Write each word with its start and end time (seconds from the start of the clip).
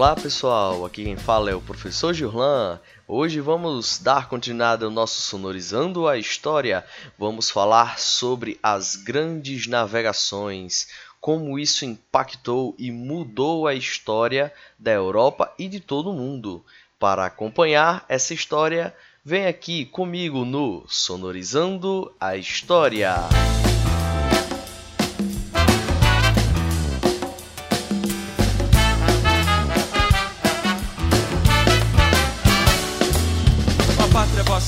Olá 0.00 0.16
pessoal, 0.16 0.86
aqui 0.86 1.04
quem 1.04 1.14
fala 1.14 1.50
é 1.50 1.54
o 1.54 1.60
professor 1.60 2.14
Gillan. 2.14 2.80
Hoje 3.06 3.38
vamos 3.38 3.98
dar 3.98 4.30
continuidade 4.30 4.82
ao 4.82 4.90
nosso 4.90 5.20
Sonorizando 5.20 6.08
a 6.08 6.16
História. 6.16 6.86
Vamos 7.18 7.50
falar 7.50 7.98
sobre 7.98 8.58
as 8.62 8.96
grandes 8.96 9.66
navegações, 9.66 10.88
como 11.20 11.58
isso 11.58 11.84
impactou 11.84 12.74
e 12.78 12.90
mudou 12.90 13.66
a 13.66 13.74
história 13.74 14.50
da 14.78 14.90
Europa 14.90 15.52
e 15.58 15.68
de 15.68 15.80
todo 15.80 16.08
o 16.08 16.14
mundo. 16.14 16.64
Para 16.98 17.26
acompanhar 17.26 18.02
essa 18.08 18.32
história, 18.32 18.96
vem 19.22 19.44
aqui 19.44 19.84
comigo 19.84 20.46
no 20.46 20.82
Sonorizando 20.88 22.10
a 22.18 22.38
História. 22.38 23.16
Passe 23.16 23.69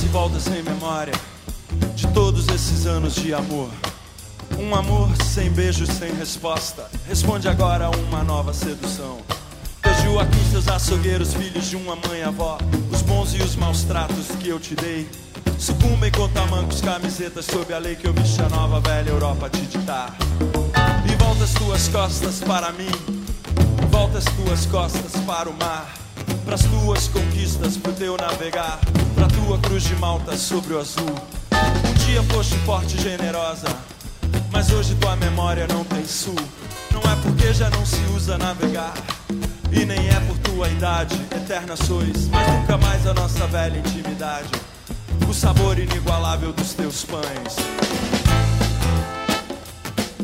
e 0.02 0.06
volta 0.06 0.40
sem 0.40 0.62
memória 0.62 1.12
de 1.94 2.06
todos 2.08 2.48
esses 2.48 2.86
anos 2.86 3.14
de 3.14 3.32
amor. 3.32 3.68
Um 4.58 4.74
amor 4.74 5.08
sem 5.24 5.50
beijo, 5.50 5.86
sem 5.86 6.12
resposta. 6.14 6.90
Responde 7.06 7.48
agora 7.48 7.86
a 7.86 7.90
uma 7.90 8.22
nova 8.22 8.52
sedução. 8.52 9.18
Hoje 9.84 10.18
aqui 10.18 10.50
seus 10.50 10.68
açougueiros, 10.68 11.34
filhos 11.34 11.68
de 11.68 11.76
uma 11.76 11.96
mãe 11.96 12.22
avó. 12.22 12.58
Os 12.90 13.02
bons 13.02 13.34
e 13.34 13.42
os 13.42 13.54
maus 13.56 13.84
tratos 13.84 14.28
que 14.40 14.48
eu 14.48 14.58
te 14.58 14.74
dei. 14.74 15.08
Sucumbem 15.58 16.10
com 16.10 16.28
tamancos, 16.28 16.80
camisetas 16.80 17.46
sob 17.46 17.72
a 17.72 17.78
lei 17.78 17.94
que 17.94 18.06
eu 18.06 18.12
vi 18.12 18.22
a 18.42 18.48
nova 18.48 18.80
velha 18.80 19.10
Europa 19.10 19.48
te 19.50 19.62
ditar. 19.62 20.16
E 21.10 21.14
volta 21.16 21.44
as 21.44 21.54
tuas 21.54 21.88
costas 21.88 22.40
para 22.40 22.72
mim. 22.72 22.90
Volta 23.90 24.18
as 24.18 24.24
tuas 24.24 24.66
costas 24.66 25.12
para 25.24 25.48
o 25.48 25.52
mar. 25.54 25.94
Pras 26.44 26.62
tuas 26.62 27.08
conquistas, 27.08 27.76
pro 27.76 27.92
teu 27.92 28.16
navegar 28.16 28.80
Tua 29.46 29.58
cruz 29.58 29.82
de 29.82 29.96
malta 29.96 30.36
sobre 30.36 30.74
o 30.74 30.78
azul. 30.78 31.14
Um 31.88 31.92
dia 32.06 32.22
foste 32.22 32.56
forte 32.58 32.96
e 32.96 33.00
generosa 33.00 33.66
Mas 34.52 34.70
hoje 34.70 34.94
tua 34.94 35.16
memória 35.16 35.66
não 35.66 35.84
tem 35.84 36.04
sul. 36.06 36.36
Não 36.92 37.00
é 37.00 37.16
porque 37.22 37.52
já 37.52 37.68
não 37.70 37.84
se 37.84 38.00
usa 38.14 38.38
navegar 38.38 38.94
E 39.70 39.84
nem 39.84 40.08
é 40.08 40.20
por 40.20 40.38
tua 40.38 40.68
idade 40.68 41.20
Eterna 41.34 41.74
sois, 41.76 42.28
mas 42.28 42.46
nunca 42.52 42.78
mais 42.78 43.06
a 43.06 43.14
nossa 43.14 43.46
velha 43.48 43.78
intimidade. 43.78 44.50
O 45.28 45.34
sabor 45.34 45.78
inigualável 45.78 46.52
dos 46.52 46.72
teus 46.74 47.04
pães 47.04 47.56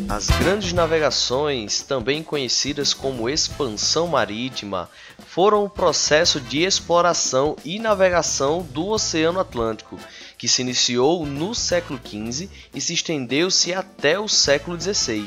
as 0.08 0.26
grandes 0.26 0.72
navegações, 0.72 1.82
também 1.82 2.22
conhecidas 2.22 2.94
como 2.94 3.28
expansão 3.28 4.06
marítima, 4.06 4.88
foram 5.26 5.64
um 5.64 5.68
processo 5.68 6.40
de 6.40 6.62
exploração 6.62 7.54
e 7.62 7.78
navegação 7.78 8.62
do 8.62 8.86
Oceano 8.88 9.38
Atlântico, 9.38 9.98
que 10.38 10.48
se 10.48 10.62
iniciou 10.62 11.26
no 11.26 11.54
século 11.54 12.00
XV 12.02 12.48
e 12.74 12.80
se 12.80 12.94
estendeu-se 12.94 13.74
até 13.74 14.18
o 14.18 14.26
século 14.26 14.80
XVI. 14.80 15.26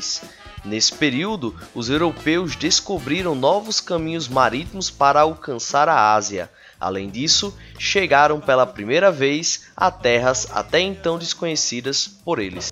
Nesse 0.65 0.93
período, 0.93 1.55
os 1.75 1.89
europeus 1.89 2.55
descobriram 2.55 3.35
novos 3.35 3.79
caminhos 3.79 4.27
marítimos 4.27 4.89
para 4.89 5.21
alcançar 5.21 5.87
a 5.89 6.13
Ásia. 6.13 6.49
Além 6.81 7.09
disso, 7.09 7.55
chegaram 7.79 8.41
pela 8.41 8.65
primeira 8.65 9.11
vez 9.11 9.67
a 9.77 9.89
terras 9.89 10.47
até 10.51 10.79
então 10.81 11.17
desconhecidas 11.17 12.07
por 12.07 12.39
eles 12.39 12.71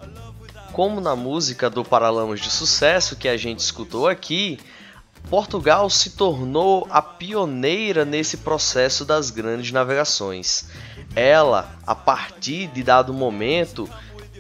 como 0.80 1.02
na 1.02 1.14
música 1.14 1.70
do 1.70 1.84
Paralamas 1.84 2.40
de 2.40 2.50
Sucesso 2.50 3.18
que 3.18 3.28
a 3.28 3.36
gente 3.36 3.60
escutou 3.60 4.08
aqui, 4.08 4.58
Portugal 5.30 5.90
se 5.90 6.12
tornou 6.12 6.88
a 6.90 7.02
pioneira 7.02 8.06
nesse 8.06 8.38
processo 8.38 9.04
das 9.04 9.30
grandes 9.30 9.72
navegações. 9.72 10.70
Ela, 11.16 11.78
a 11.86 11.94
partir 11.94 12.68
de 12.68 12.82
dado 12.82 13.14
momento, 13.14 13.90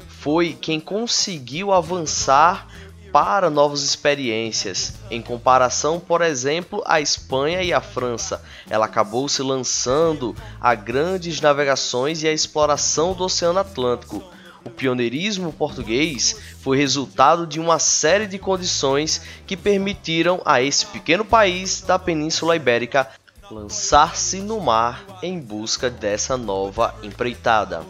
foi 0.08 0.54
quem 0.54 0.80
conseguiu 0.80 1.74
avançar 1.74 2.68
para 3.12 3.50
novas 3.50 3.84
experiências. 3.84 4.94
Em 5.10 5.22
comparação, 5.22 6.00
por 6.00 6.22
exemplo, 6.22 6.84
à 6.86 7.02
Espanha 7.02 7.62
e 7.62 7.74
à 7.74 7.82
França, 7.82 8.42
ela 8.70 8.86
acabou 8.86 9.28
se 9.28 9.42
lançando 9.42 10.36
a 10.60 10.76
grandes 10.76 11.42
navegações 11.42 12.24
e 12.24 12.28
a 12.28 12.34
exploração 12.34 13.14
do 13.14 13.24
Oceano 13.24 13.60
Atlântico 13.60 14.24
o 14.64 14.70
pioneirismo 14.70 15.54
português 15.54 16.36
foi 16.60 16.78
resultado 16.78 17.48
de 17.48 17.60
uma 17.60 17.80
série 17.80 18.28
de 18.28 18.38
condições 18.38 19.22
que 19.48 19.56
permitiram 19.56 20.42
a 20.46 20.62
esse 20.62 20.86
pequeno 20.86 21.24
país 21.24 21.82
da 21.82 21.98
Península 21.98 22.56
Ibérica 22.56 23.10
lançar-se 23.50 24.38
no 24.38 24.60
mar 24.60 25.04
em 25.24 25.40
busca 25.40 25.90
dessa 25.90 26.38
nova 26.38 26.94
empreitada. 27.02 27.84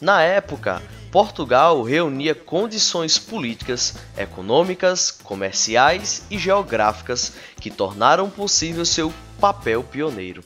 Na 0.00 0.22
época, 0.22 0.82
Portugal 1.10 1.82
reunia 1.82 2.34
condições 2.34 3.18
políticas, 3.18 3.94
econômicas, 4.16 5.10
comerciais 5.10 6.24
e 6.30 6.38
geográficas 6.38 7.32
que 7.60 7.70
tornaram 7.70 8.28
possível 8.28 8.84
seu 8.84 9.12
papel 9.40 9.82
pioneiro. 9.82 10.44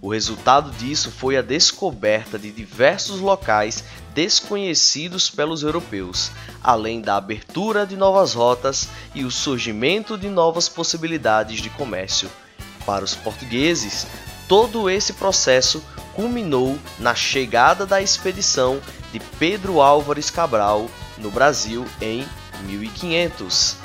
O 0.00 0.10
resultado 0.10 0.70
disso 0.70 1.10
foi 1.10 1.36
a 1.36 1.42
descoberta 1.42 2.38
de 2.38 2.50
diversos 2.50 3.20
locais 3.20 3.84
desconhecidos 4.14 5.28
pelos 5.28 5.62
europeus, 5.62 6.30
além 6.62 7.00
da 7.00 7.16
abertura 7.16 7.86
de 7.86 7.96
novas 7.96 8.32
rotas 8.32 8.88
e 9.14 9.24
o 9.24 9.30
surgimento 9.30 10.16
de 10.16 10.28
novas 10.28 10.68
possibilidades 10.68 11.60
de 11.60 11.68
comércio. 11.70 12.30
Para 12.86 13.04
os 13.04 13.14
portugueses, 13.14 14.06
todo 14.48 14.88
esse 14.88 15.12
processo 15.12 15.84
culminou 16.14 16.78
na 16.98 17.14
chegada 17.14 17.84
da 17.84 18.00
expedição 18.00 18.80
de 19.12 19.20
Pedro 19.38 19.80
Álvares 19.80 20.30
Cabral 20.30 20.88
no 21.18 21.30
Brasil 21.30 21.86
em 22.00 22.26
1500. 22.64 23.76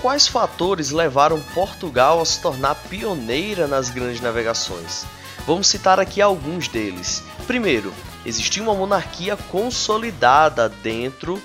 Quais 0.00 0.28
fatores 0.28 0.90
levaram 0.90 1.40
Portugal 1.54 2.20
a 2.20 2.24
se 2.24 2.40
tornar 2.40 2.74
pioneira 2.74 3.66
nas 3.66 3.90
grandes 3.90 4.20
navegações? 4.20 5.04
Vamos 5.44 5.66
citar 5.66 5.98
aqui 5.98 6.20
alguns 6.22 6.68
deles. 6.68 7.22
Primeiro, 7.46 7.92
existia 8.24 8.62
uma 8.62 8.74
monarquia 8.74 9.36
consolidada 9.36 10.68
dentro 10.68 11.42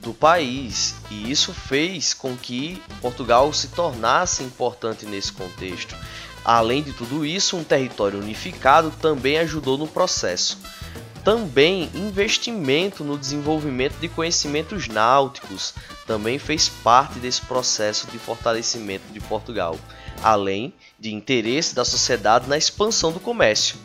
do 0.00 0.14
país, 0.14 0.94
e 1.10 1.28
isso 1.30 1.52
fez 1.52 2.14
com 2.14 2.36
que 2.36 2.80
Portugal 3.00 3.52
se 3.52 3.68
tornasse 3.68 4.44
importante 4.44 5.04
nesse 5.04 5.32
contexto. 5.32 5.96
Além 6.44 6.80
de 6.80 6.92
tudo 6.92 7.26
isso, 7.26 7.56
um 7.56 7.64
território 7.64 8.20
unificado 8.20 8.92
também 9.00 9.38
ajudou 9.38 9.76
no 9.76 9.88
processo 9.88 10.58
também 11.26 11.90
investimento 11.92 13.02
no 13.02 13.18
desenvolvimento 13.18 13.98
de 13.98 14.08
conhecimentos 14.08 14.86
náuticos 14.86 15.74
também 16.06 16.38
fez 16.38 16.68
parte 16.68 17.18
desse 17.18 17.40
processo 17.40 18.06
de 18.06 18.16
fortalecimento 18.16 19.12
de 19.12 19.18
Portugal, 19.18 19.76
além 20.22 20.72
de 21.00 21.12
interesse 21.12 21.74
da 21.74 21.84
sociedade 21.84 22.48
na 22.48 22.56
expansão 22.56 23.10
do 23.10 23.18
comércio. 23.18 23.76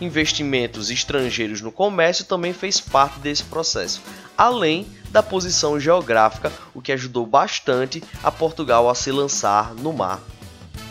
Investimentos 0.00 0.88
estrangeiros 0.88 1.60
no 1.60 1.70
comércio 1.70 2.24
também 2.24 2.54
fez 2.54 2.80
parte 2.80 3.18
desse 3.18 3.44
processo, 3.44 4.00
além 4.34 4.86
da 5.10 5.22
posição 5.22 5.78
geográfica, 5.78 6.50
o 6.74 6.80
que 6.80 6.92
ajudou 6.92 7.26
bastante 7.26 8.02
a 8.22 8.32
Portugal 8.32 8.88
a 8.88 8.94
se 8.94 9.12
lançar 9.12 9.74
no 9.74 9.92
mar 9.92 10.22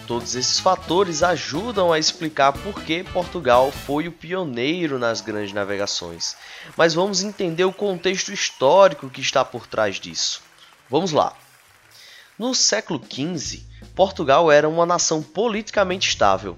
Todos 0.08 0.36
esses 0.36 0.60
fatores 0.60 1.24
ajudam 1.24 1.92
a 1.92 1.98
explicar 1.98 2.54
por 2.54 2.84
que 2.84 3.04
Portugal 3.04 3.72
foi 3.72 4.08
o 4.08 4.12
pioneiro 4.12 5.00
nas 5.00 5.20
grandes 5.20 5.52
navegações. 5.52 6.36
Mas 6.78 6.94
vamos 6.94 7.24
entender 7.24 7.64
o 7.64 7.74
contexto 7.74 8.32
histórico 8.32 9.10
que 9.10 9.22
está 9.22 9.44
por 9.44 9.66
trás 9.66 10.00
disso. 10.00 10.44
Vamos 10.88 11.12
lá. 11.12 11.36
No 12.38 12.54
século 12.54 13.02
XV, 13.04 13.64
Portugal 13.96 14.52
era 14.52 14.70
uma 14.70 14.86
nação 14.86 15.24
politicamente 15.24 16.10
estável. 16.10 16.56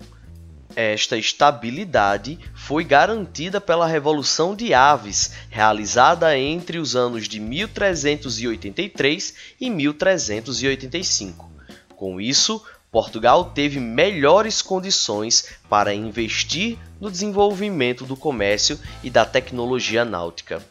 Esta 0.76 1.18
estabilidade 1.18 2.38
foi 2.54 2.84
garantida 2.84 3.62
pela 3.62 3.88
Revolução 3.88 4.56
de 4.56 4.74
Aves, 4.74 5.32
realizada 5.50 6.38
entre 6.38 6.80
os 6.80 6.96
anos 6.96 7.30
de 7.30 7.40
1383 7.40 9.34
e 9.60 9.70
1385. 9.70 11.50
Com 11.96 12.22
isso, 12.22 12.64
Portugal 12.98 13.52
teve 13.54 13.80
melhores 13.80 14.60
condições 14.60 15.50
para 15.70 15.94
investir 15.94 16.80
no 17.00 17.12
desenvolvimento 17.12 18.06
do 18.06 18.18
comércio 18.18 18.80
e 19.04 19.10
da 19.12 19.24
tecnologia 19.24 20.04
náutica. 20.04 20.66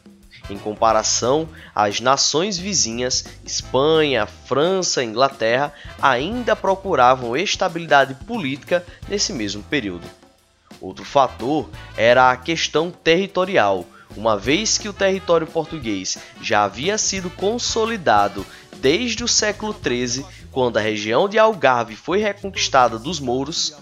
Em 0.49 0.57
comparação, 0.57 1.47
as 1.73 2.01
nações 2.01 2.57
vizinhas, 2.57 3.23
Espanha, 3.45 4.25
França 4.25 5.01
e 5.01 5.05
Inglaterra, 5.05 5.73
ainda 6.01 6.53
procuravam 6.53 7.37
estabilidade 7.37 8.13
política 8.25 8.85
nesse 9.07 9.31
mesmo 9.31 9.63
período. 9.63 10.05
Outro 10.81 11.05
fator 11.05 11.69
era 11.95 12.29
a 12.29 12.35
questão 12.35 12.91
territorial, 12.91 13.85
uma 14.17 14.37
vez 14.37 14.77
que 14.77 14.89
o 14.89 14.93
território 14.93 15.47
português 15.47 16.17
já 16.41 16.65
havia 16.65 16.97
sido 16.97 17.29
consolidado 17.29 18.45
desde 18.81 19.23
o 19.23 19.27
século 19.29 19.73
XIII 19.73 20.25
quando 20.51 20.77
a 20.77 20.81
região 20.81 21.27
de 21.27 21.37
Algarve 21.37 21.95
foi 21.95 22.19
reconquistada 22.19 22.97
dos 22.97 23.19
mouros, 23.19 23.75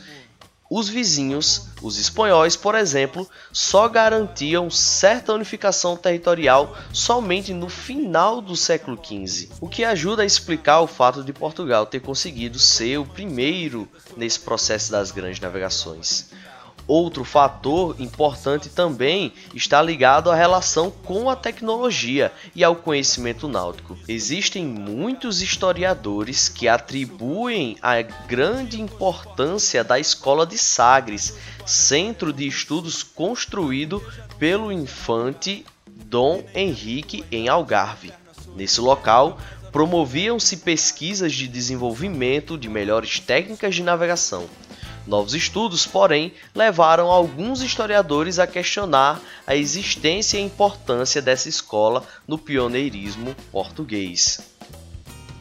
os 0.69 0.89
vizinhos, 0.89 1.67
os 1.81 1.99
espanhóis, 1.99 2.55
por 2.55 2.73
exemplo, 2.73 3.29
só 3.51 3.87
garantiam 3.87 4.69
certa 4.69 5.31
unificação 5.31 5.95
territorial 5.95 6.75
somente 6.91 7.53
no 7.53 7.69
final 7.69 8.41
do 8.41 8.55
século 8.55 8.99
XV, 9.01 9.49
o 9.61 9.69
que 9.69 9.83
ajuda 9.83 10.23
a 10.23 10.25
explicar 10.25 10.81
o 10.81 10.87
fato 10.87 11.23
de 11.23 11.31
Portugal 11.31 11.85
ter 11.85 11.99
conseguido 11.99 12.57
ser 12.57 12.97
o 12.97 13.05
primeiro 13.05 13.87
nesse 14.17 14.39
processo 14.39 14.91
das 14.91 15.11
grandes 15.11 15.39
navegações. 15.39 16.31
Outro 16.87 17.23
fator 17.23 17.95
importante 17.99 18.69
também 18.69 19.33
está 19.55 19.81
ligado 19.81 20.29
à 20.29 20.35
relação 20.35 20.91
com 20.91 21.29
a 21.29 21.35
tecnologia 21.35 22.31
e 22.55 22.63
ao 22.63 22.75
conhecimento 22.75 23.47
náutico. 23.47 23.97
Existem 24.07 24.63
muitos 24.63 25.41
historiadores 25.41 26.47
que 26.47 26.67
atribuem 26.67 27.75
a 27.81 28.01
grande 28.03 28.79
importância 28.79 29.83
da 29.83 29.99
Escola 29.99 30.45
de 30.45 30.59
Sagres, 30.59 31.35
centro 31.65 32.31
de 32.31 32.47
estudos 32.47 33.01
construído 33.01 34.03
pelo 34.37 34.71
infante 34.71 35.65
Dom 35.87 36.43
Henrique 36.53 37.25
em 37.31 37.47
Algarve. 37.47 38.13
Nesse 38.55 38.79
local, 38.79 39.39
promoviam-se 39.71 40.57
pesquisas 40.57 41.33
de 41.33 41.47
desenvolvimento 41.47 42.59
de 42.59 42.69
melhores 42.69 43.19
técnicas 43.19 43.73
de 43.73 43.81
navegação 43.81 44.47
Novos 45.07 45.35
estudos, 45.35 45.85
porém, 45.85 46.33
levaram 46.53 47.11
alguns 47.11 47.61
historiadores 47.61 48.39
a 48.39 48.47
questionar 48.47 49.21
a 49.45 49.55
existência 49.55 50.37
e 50.37 50.41
importância 50.41 51.21
dessa 51.21 51.47
escola 51.47 52.03
no 52.27 52.37
pioneirismo 52.37 53.35
português. 53.51 54.39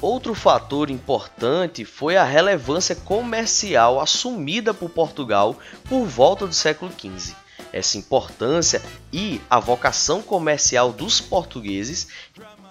Outro 0.03 0.35
fator 0.35 0.91
importante 0.91 1.83
foi 1.85 2.17
a 2.17 2.25
relevância 2.25 2.95
comercial 2.95 3.99
assumida 3.99 4.75
por 4.75 4.91
Portugal 4.91 5.57
por 5.89 6.05
volta 6.05 6.47
do 6.47 6.53
século 6.53 6.93
XV. 6.93 7.35
Essa 7.73 7.97
importância 7.97 8.83
e 9.11 9.41
a 9.49 9.59
vocação 9.59 10.21
comercial 10.21 10.93
dos 10.93 11.23
portugueses 11.23 12.07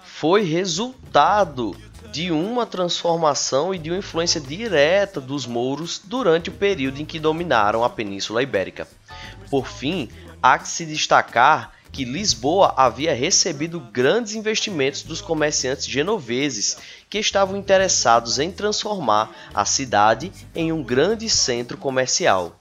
foi 0.04 0.44
resultado 0.44 1.76
de 2.14 2.30
uma 2.30 2.64
transformação 2.64 3.74
e 3.74 3.78
de 3.78 3.90
uma 3.90 3.98
influência 3.98 4.40
direta 4.40 5.20
dos 5.20 5.46
mouros 5.46 6.00
durante 6.04 6.48
o 6.48 6.52
período 6.52 7.02
em 7.02 7.04
que 7.04 7.18
dominaram 7.18 7.82
a 7.82 7.90
Península 7.90 8.40
Ibérica. 8.40 8.86
Por 9.50 9.66
fim, 9.66 10.08
há 10.40 10.56
que 10.56 10.68
se 10.68 10.86
destacar 10.86 11.72
que 11.90 12.04
Lisboa 12.04 12.72
havia 12.76 13.12
recebido 13.12 13.80
grandes 13.80 14.36
investimentos 14.36 15.02
dos 15.02 15.20
comerciantes 15.20 15.86
genoveses 15.86 16.78
que 17.10 17.18
estavam 17.18 17.56
interessados 17.56 18.38
em 18.38 18.52
transformar 18.52 19.32
a 19.52 19.64
cidade 19.64 20.30
em 20.54 20.70
um 20.70 20.84
grande 20.84 21.28
centro 21.28 21.76
comercial. 21.76 22.56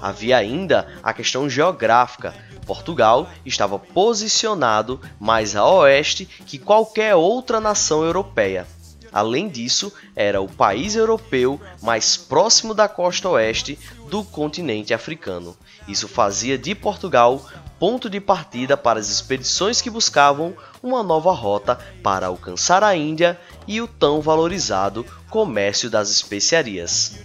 Havia 0.00 0.36
ainda 0.36 0.86
a 1.02 1.12
questão 1.12 1.50
geográfica. 1.50 2.32
Portugal 2.68 3.30
estava 3.46 3.78
posicionado 3.78 5.00
mais 5.18 5.56
a 5.56 5.66
oeste 5.66 6.26
que 6.26 6.58
qualquer 6.58 7.14
outra 7.14 7.58
nação 7.58 8.04
europeia. 8.04 8.66
Além 9.10 9.48
disso, 9.48 9.90
era 10.14 10.38
o 10.42 10.46
país 10.46 10.94
europeu 10.94 11.58
mais 11.80 12.14
próximo 12.14 12.74
da 12.74 12.86
costa 12.86 13.26
oeste 13.30 13.78
do 14.10 14.22
continente 14.22 14.92
africano. 14.92 15.56
Isso 15.88 16.06
fazia 16.06 16.58
de 16.58 16.74
Portugal 16.74 17.42
ponto 17.78 18.10
de 18.10 18.20
partida 18.20 18.76
para 18.76 19.00
as 19.00 19.08
expedições 19.08 19.80
que 19.80 19.88
buscavam 19.88 20.54
uma 20.82 21.02
nova 21.02 21.32
rota 21.32 21.78
para 22.02 22.26
alcançar 22.26 22.84
a 22.84 22.94
Índia 22.94 23.40
e 23.66 23.80
o 23.80 23.88
tão 23.88 24.20
valorizado 24.20 25.06
comércio 25.30 25.88
das 25.88 26.10
especiarias. 26.10 27.20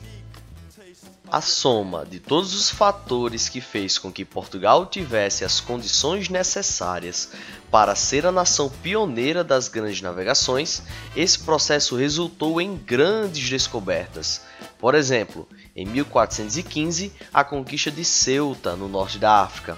A 1.34 1.42
soma 1.42 2.06
de 2.06 2.20
todos 2.20 2.54
os 2.54 2.70
fatores 2.70 3.50
que 3.50 3.60
fez 3.60 3.98
com 3.98 4.12
que 4.12 4.24
Portugal 4.24 4.86
tivesse 4.86 5.44
as 5.44 5.60
condições 5.60 6.30
necessárias 6.30 7.32
para 7.72 7.96
ser 7.96 8.28
a 8.28 8.32
nação 8.32 8.70
pioneira 8.70 9.44
das 9.44 9.68
grandes 9.68 10.00
navegações, 10.00 10.84
esse 11.16 11.40
processo 11.40 11.96
resultou 11.96 12.62
em 12.62 12.76
grandes 12.76 13.50
descobertas. 13.50 14.42
Por 14.78 14.94
exemplo, 14.94 15.50
em 15.76 15.88
1415, 15.88 17.12
a 17.34 17.44
conquista 17.44 17.90
de 17.90 18.06
Ceuta, 18.06 18.76
no 18.76 18.88
norte 18.88 19.18
da 19.18 19.42
África. 19.42 19.76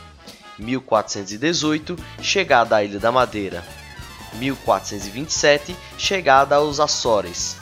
1418, 0.60 1.96
chegada 2.22 2.75
à 2.75 2.84
Ilha 2.84 3.00
da 3.00 3.13
Madeira. 3.13 3.63
1427, 4.34 5.74
chegada 5.98 6.57
aos 6.57 6.81
Açores. 6.81 7.56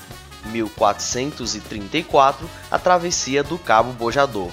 1434, 0.45 2.49
a 2.69 2.79
travessia 2.79 3.43
do 3.43 3.57
Cabo 3.57 3.93
Bojador. 3.93 4.51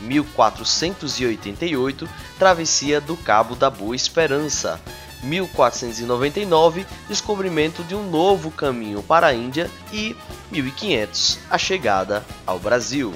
1488, 0.00 2.08
travessia 2.38 3.00
do 3.00 3.16
Cabo 3.16 3.54
da 3.54 3.70
Boa 3.70 3.96
Esperança. 3.96 4.78
1499, 5.22 6.86
descobrimento 7.08 7.82
de 7.84 7.94
um 7.94 8.10
novo 8.10 8.50
caminho 8.50 9.02
para 9.02 9.28
a 9.28 9.34
Índia 9.34 9.70
e 9.92 10.16
1500, 10.50 11.38
a 11.48 11.56
chegada 11.56 12.22
ao 12.46 12.58
Brasil. 12.58 13.14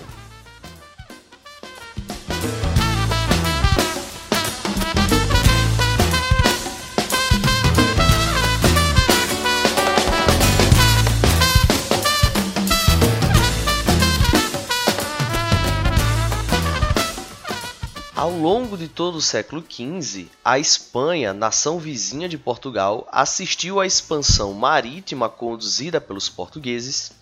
Ao 18.19 18.33
longo 18.33 18.77
de 18.77 18.89
todo 18.89 19.15
o 19.19 19.23
século 19.23 19.63
XV, 19.63 20.27
a 20.45 20.59
Espanha, 20.59 21.33
nação 21.33 21.79
vizinha 21.79 22.29
de 22.29 22.37
Portugal, 22.37 23.07
assistiu 23.13 23.79
à 23.79 23.87
expansão 23.87 24.53
marítima 24.53 25.29
conduzida 25.29 26.01
pelos 26.01 26.29
portugueses 26.29 27.13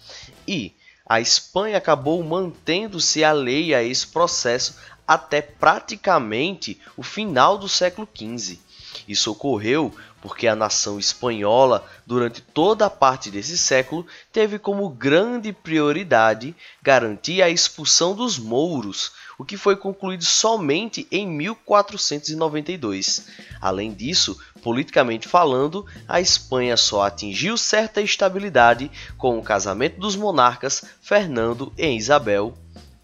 e 0.49 0.73
a 1.07 1.21
Espanha 1.21 1.77
acabou 1.77 2.25
mantendo-se 2.25 3.23
alheia 3.23 3.77
a 3.77 3.83
esse 3.83 4.07
processo 4.07 4.77
até 5.07 5.43
praticamente 5.43 6.81
o 6.97 7.03
final 7.03 7.59
do 7.59 7.69
século 7.69 8.09
XV. 8.17 8.59
Isso 9.07 9.31
ocorreu 9.31 9.95
porque 10.23 10.49
a 10.49 10.57
nação 10.57 10.99
espanhola, 10.99 11.87
durante 12.07 12.41
toda 12.41 12.87
a 12.87 12.91
parte 12.91 13.31
desse 13.31 13.59
século, 13.59 14.07
teve 14.33 14.59
como 14.59 14.89
grande 14.89 15.53
prioridade 15.53 16.57
garantir 16.83 17.43
a 17.43 17.51
expulsão 17.51 18.15
dos 18.15 18.39
mouros, 18.39 19.13
o 19.39 19.45
que 19.45 19.57
foi 19.57 19.77
concluído 19.77 20.25
somente 20.25 21.07
em 21.11 21.27
1492. 21.27 23.27
Além 23.61 23.93
disso, 23.93 24.39
politicamente 24.63 25.27
falando, 25.29 25.85
a 26.09 26.19
Espanha 26.21 26.77
só 26.77 27.03
atingiu 27.03 27.57
certa 27.57 28.01
estabilidade 28.01 28.89
com 29.17 29.39
o 29.39 29.43
casamento 29.43 30.01
dos 30.01 30.17
monarcas 30.17 30.85
Fernando 31.01 31.73
e 31.77 31.87
Isabel 31.89 32.55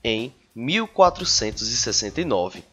em 0.02 0.34
1469. 0.54 2.71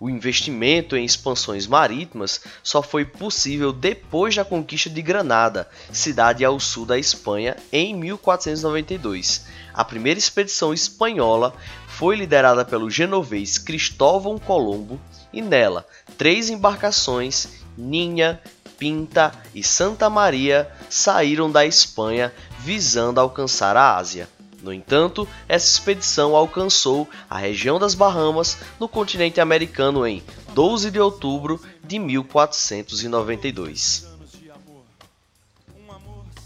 O 0.00 0.08
investimento 0.08 0.96
em 0.96 1.04
expansões 1.04 1.66
marítimas 1.66 2.40
só 2.62 2.82
foi 2.82 3.04
possível 3.04 3.70
depois 3.70 4.34
da 4.34 4.42
conquista 4.42 4.88
de 4.88 5.02
Granada, 5.02 5.68
cidade 5.92 6.42
ao 6.42 6.58
sul 6.58 6.86
da 6.86 6.98
Espanha, 6.98 7.54
em 7.70 7.94
1492. 7.94 9.44
A 9.74 9.84
primeira 9.84 10.18
expedição 10.18 10.72
espanhola 10.72 11.54
foi 11.86 12.16
liderada 12.16 12.64
pelo 12.64 12.90
genovês 12.90 13.58
Cristóvão 13.58 14.38
Colombo 14.38 14.98
e 15.30 15.42
nela 15.42 15.86
três 16.16 16.48
embarcações, 16.48 17.48
Ninha, 17.76 18.40
Pinta 18.78 19.32
e 19.54 19.62
Santa 19.62 20.08
Maria, 20.08 20.72
saíram 20.88 21.50
da 21.50 21.66
Espanha 21.66 22.32
visando 22.60 23.20
alcançar 23.20 23.76
a 23.76 23.98
Ásia. 23.98 24.26
No 24.62 24.72
entanto, 24.72 25.26
essa 25.48 25.66
expedição 25.66 26.36
alcançou 26.36 27.08
a 27.28 27.36
região 27.38 27.78
das 27.78 27.94
Bahamas 27.94 28.58
no 28.78 28.88
continente 28.88 29.40
americano 29.40 30.06
em 30.06 30.22
12 30.54 30.90
de 30.90 31.00
outubro 31.00 31.60
de 31.82 31.98
1492. 31.98 34.10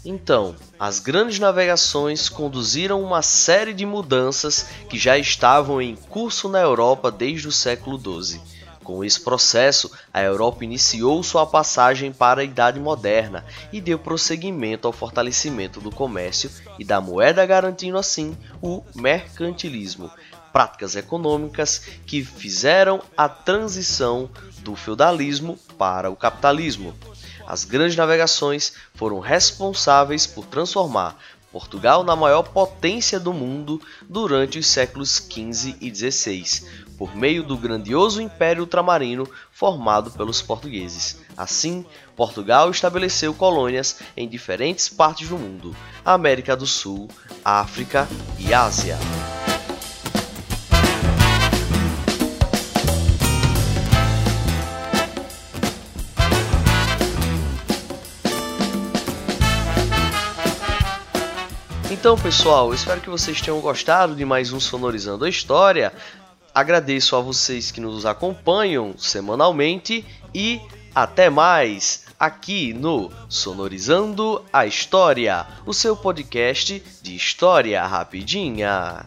Então, 0.05 0.55
as 0.79 0.99
grandes 0.99 1.39
navegações 1.39 2.29
conduziram 2.29 3.01
uma 3.01 3.23
série 3.23 3.73
de 3.73 3.87
mudanças 3.87 4.67
que 4.87 4.99
já 4.99 5.17
estavam 5.17 5.81
em 5.81 5.95
curso 5.95 6.47
na 6.47 6.61
Europa 6.61 7.11
desde 7.11 7.47
o 7.47 7.51
século 7.51 7.99
XII. 7.99 8.39
Com 8.85 9.03
esse 9.03 9.19
processo, 9.19 9.91
a 10.13 10.21
Europa 10.21 10.63
iniciou 10.63 11.23
sua 11.23 11.43
passagem 11.43 12.13
para 12.13 12.41
a 12.41 12.43
Idade 12.43 12.79
Moderna 12.79 13.43
e 13.73 13.81
deu 13.81 13.97
prosseguimento 13.97 14.87
ao 14.87 14.93
fortalecimento 14.93 15.81
do 15.81 15.89
comércio 15.89 16.51
e 16.77 16.85
da 16.85 17.01
moeda, 17.01 17.43
garantindo 17.47 17.97
assim 17.97 18.37
o 18.61 18.83
mercantilismo, 18.93 20.11
práticas 20.53 20.95
econômicas 20.95 21.79
que 22.05 22.23
fizeram 22.23 23.01
a 23.17 23.27
transição 23.27 24.29
do 24.59 24.75
feudalismo 24.75 25.57
para 25.79 26.11
o 26.11 26.15
capitalismo. 26.15 26.93
As 27.47 27.63
grandes 27.63 27.95
navegações 27.95 28.73
foram 28.93 29.19
responsáveis 29.19 30.27
por 30.27 30.45
transformar 30.45 31.17
Portugal 31.55 32.03
na 32.03 32.17
maior 32.17 32.43
potência 32.43 33.17
do 33.17 33.31
mundo 33.31 33.81
durante 34.09 34.59
os 34.59 34.67
séculos 34.67 35.15
XV 35.15 35.77
e 35.79 35.89
XVI, 35.89 36.67
por 36.97 37.15
meio 37.15 37.43
do 37.43 37.57
grandioso 37.57 38.21
Império 38.21 38.61
Ultramarino 38.61 39.27
formado 39.51 40.11
pelos 40.11 40.41
portugueses. 40.41 41.21
Assim, 41.37 41.85
Portugal 42.15 42.69
estabeleceu 42.71 43.33
colônias 43.33 43.99
em 44.15 44.27
diferentes 44.27 44.89
partes 44.89 45.29
do 45.29 45.37
mundo: 45.37 45.75
América 46.03 46.55
do 46.55 46.65
Sul, 46.65 47.07
África 47.43 48.07
e 48.39 48.53
Ásia. 48.53 48.97
Então, 62.05 62.15
pessoal, 62.19 62.71
espero 62.71 63.01
que 63.01 63.09
vocês 63.09 63.41
tenham 63.41 63.59
gostado 63.59 64.15
de 64.15 64.23
mais 64.23 64.53
um 64.53 64.59
Sonorizando 64.59 65.25
a 65.25 65.29
História. 65.29 65.91
Agradeço 66.55 67.17
a 67.17 67.19
vocês 67.19 67.69
que 67.69 67.81
nos 67.81 68.05
acompanham 68.05 68.97
semanalmente 68.97 70.05
e 70.33 70.61
até 70.95 71.29
mais 71.29 72.05
aqui 72.17 72.73
no 72.73 73.11
Sonorizando 73.27 74.41
a 74.53 74.65
História, 74.65 75.45
o 75.65 75.73
seu 75.73 75.97
podcast 75.97 76.81
de 77.01 77.13
história 77.13 77.85
rapidinha. 77.85 79.05